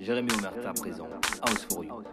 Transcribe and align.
Jérémy 0.00 0.30
Omerta 0.38 0.72
présent. 0.74 1.08
House 1.44 1.66
for 1.68 1.84
you. 1.84 2.04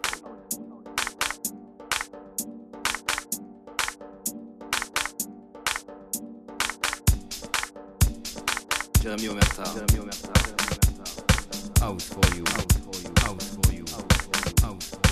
Jérémy 9.04 9.29
Omerta. 9.29 9.63
Jérémy 9.71 10.00
Omerta. 10.00 10.34
House 11.82 12.05
for 12.05 12.23
you. 12.36 12.43
House 12.43 12.66
for 12.84 12.95
you. 13.04 13.13
House 13.23 13.45
for 13.54 13.71
you. 13.71 13.86
House 14.63 14.89
for 14.89 15.05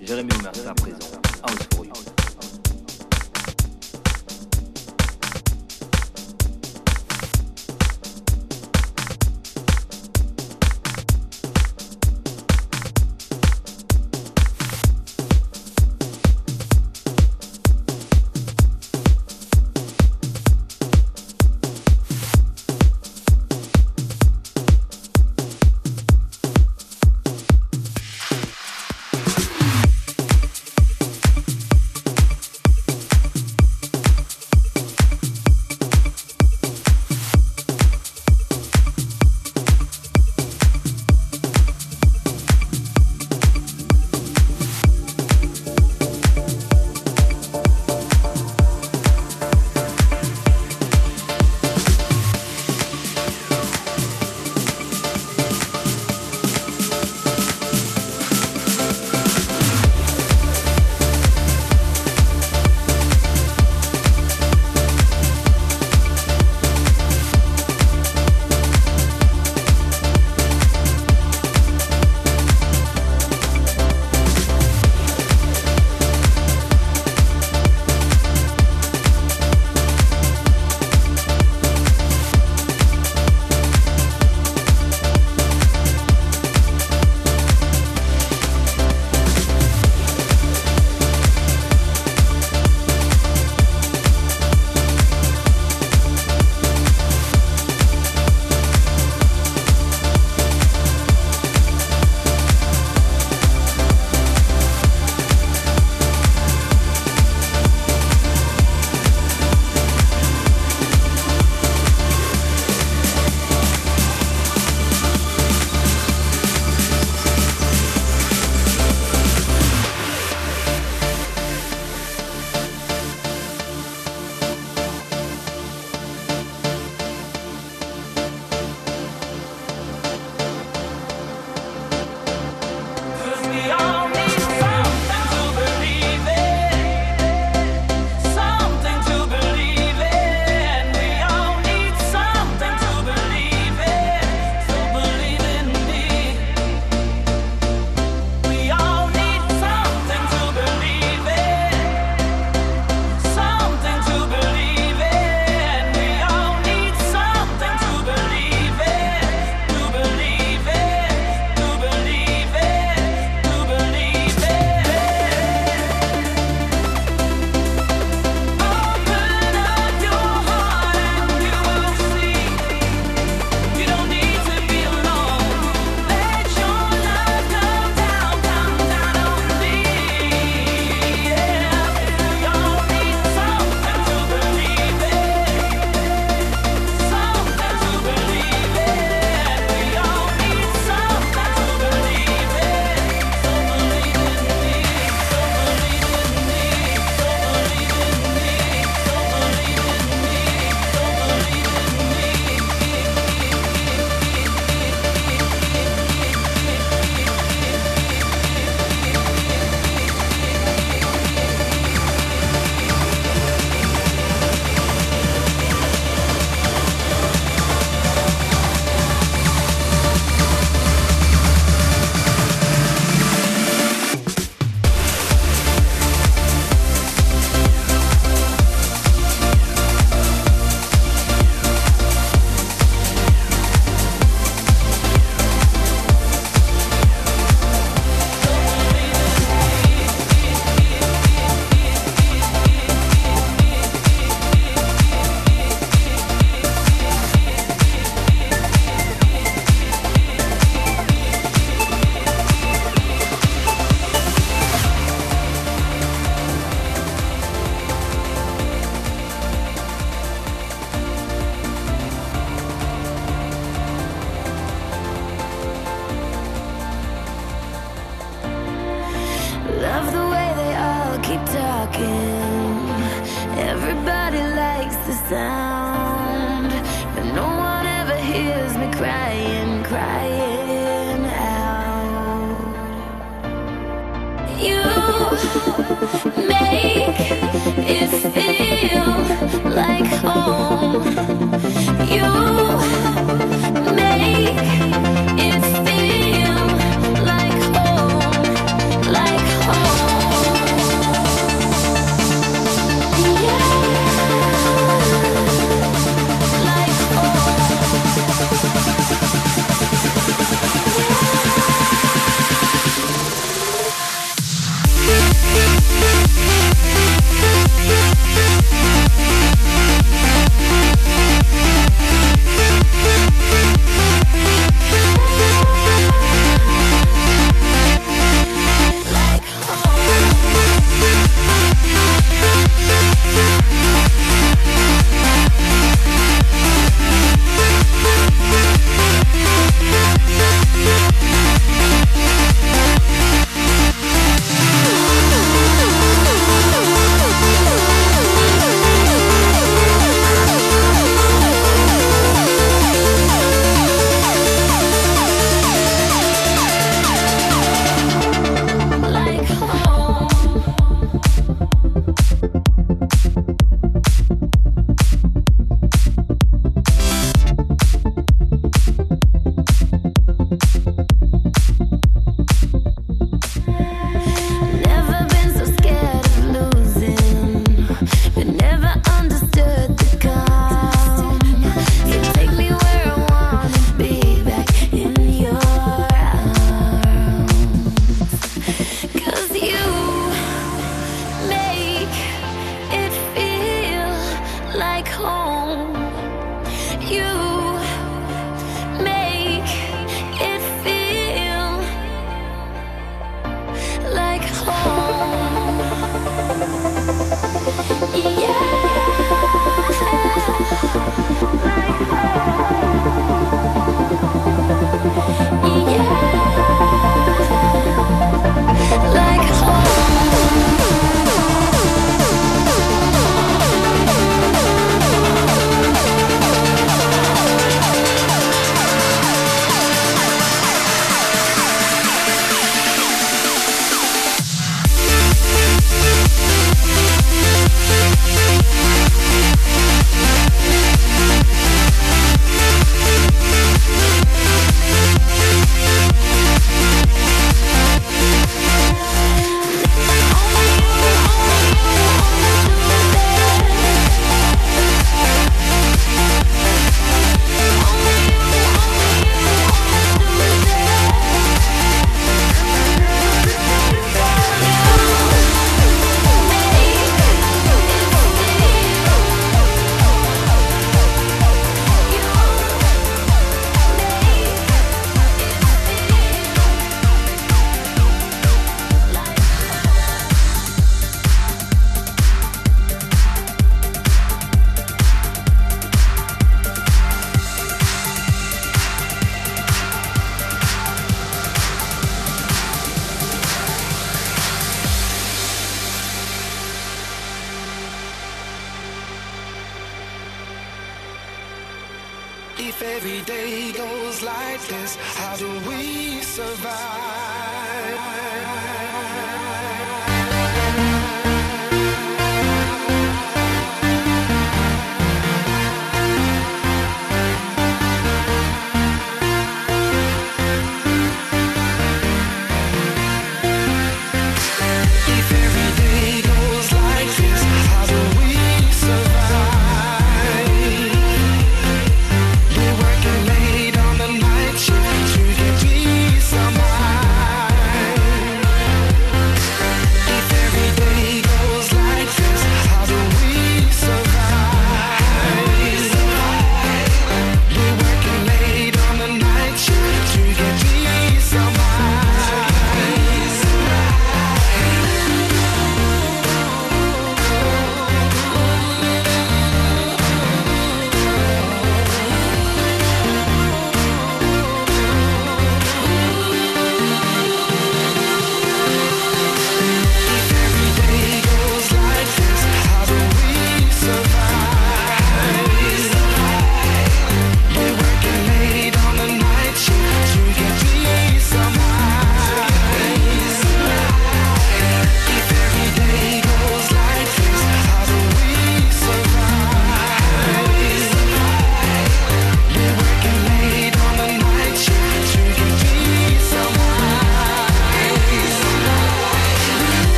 you. 0.00 0.06
Jérémy 0.06 0.32
Omerta 0.38 0.74
présent. 0.74 1.10
House 1.42 1.66
for 1.74 1.84
you. 1.84 2.13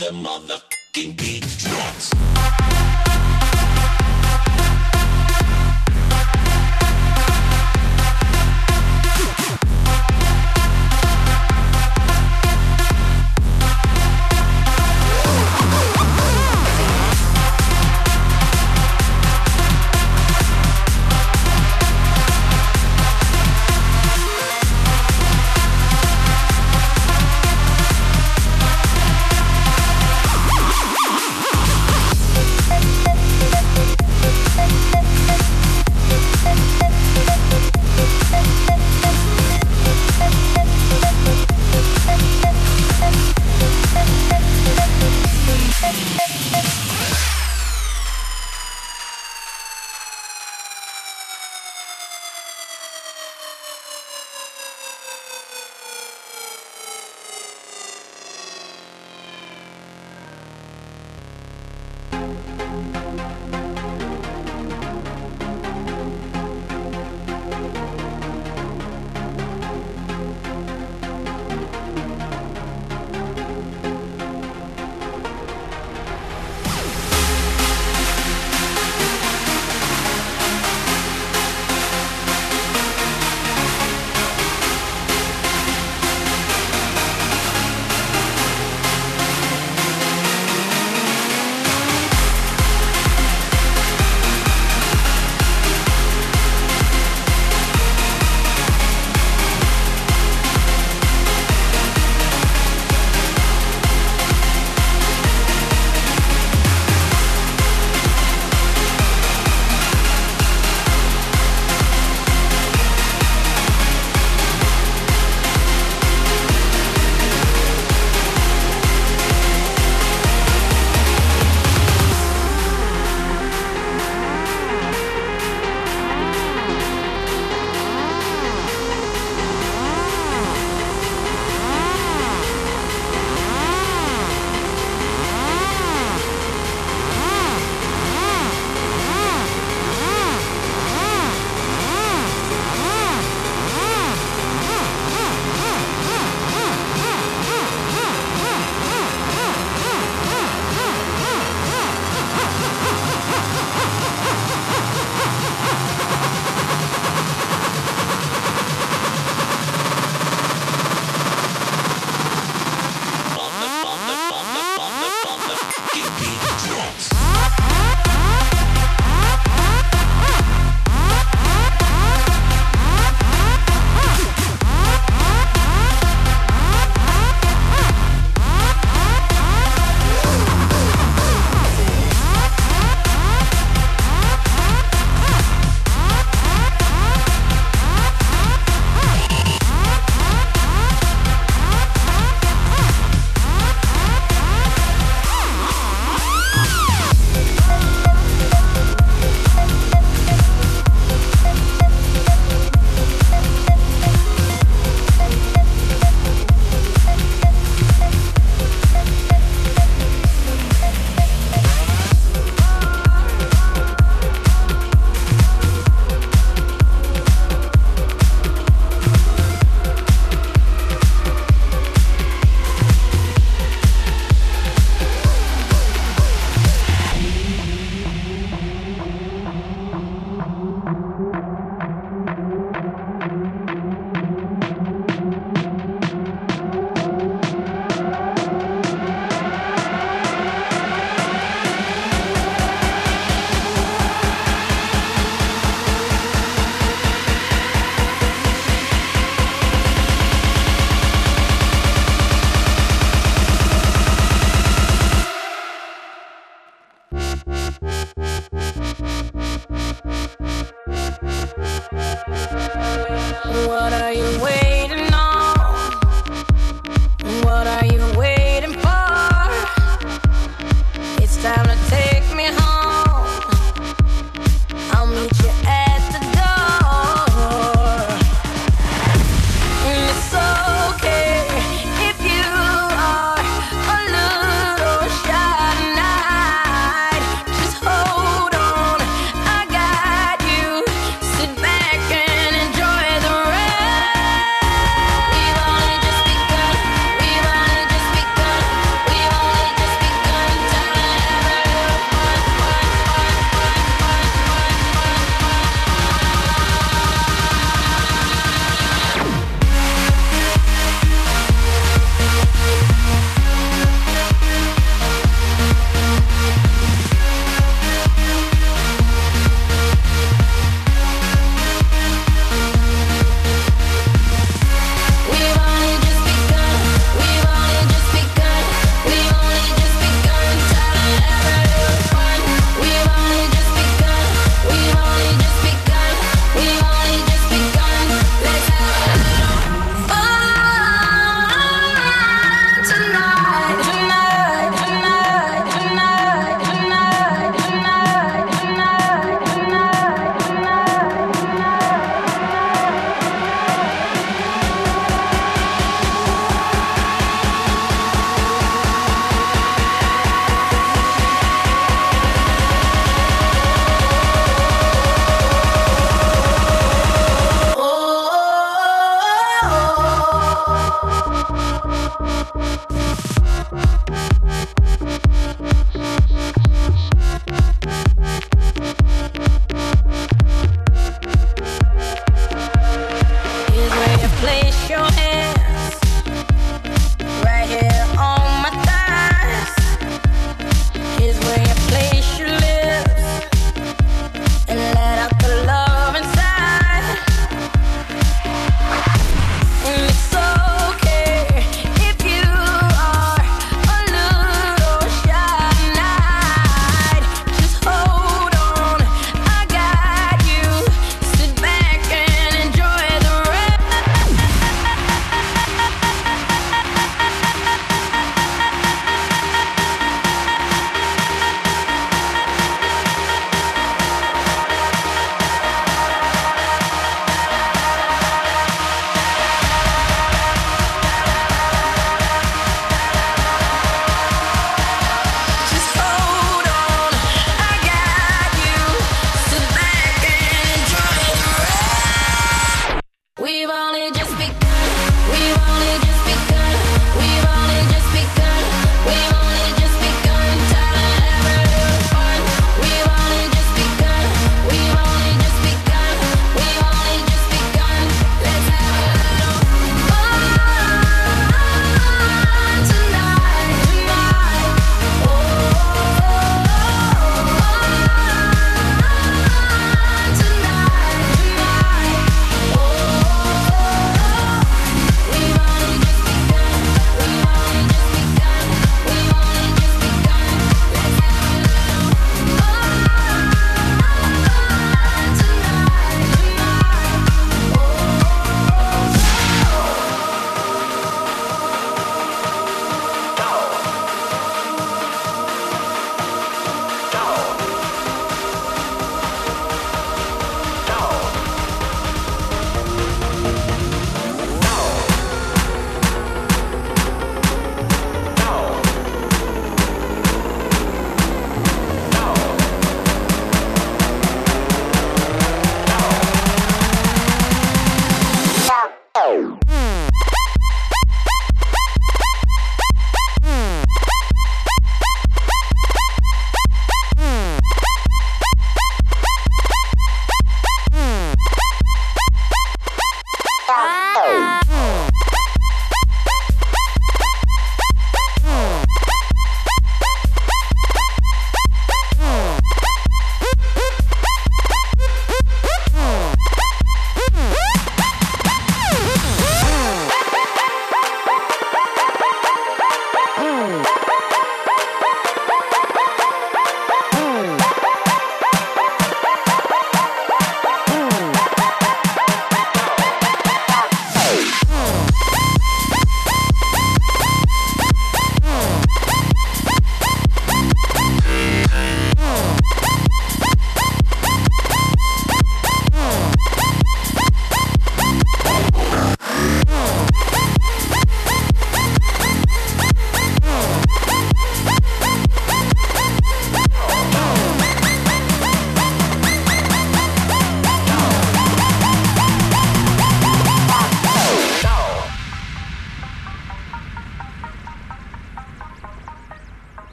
them 0.00 0.24
up. 0.26 0.39